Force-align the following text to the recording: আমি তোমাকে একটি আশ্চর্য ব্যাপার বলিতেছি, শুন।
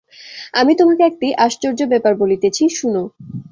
আমি 0.53 0.73
তোমাকে 0.75 1.03
একটি 1.05 1.27
আশ্চর্য 1.45 1.79
ব্যাপার 1.91 2.13
বলিতেছি, 2.15 2.63
শুন। 2.77 2.95